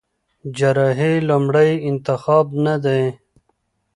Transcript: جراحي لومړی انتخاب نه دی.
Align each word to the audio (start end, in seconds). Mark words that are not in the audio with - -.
جراحي 0.57 1.13
لومړی 1.29 1.71
انتخاب 1.89 2.45
نه 2.65 2.75
دی. 2.83 3.03